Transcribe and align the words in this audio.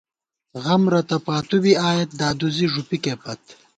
غم 0.63 0.83
رتہ 0.93 1.17
پاتُو 1.25 1.57
بی 1.63 1.73
آئیېت، 1.87 2.09
دادُوزی 2.19 2.65
ݫُپِکے 2.73 3.13
پت 3.21 3.41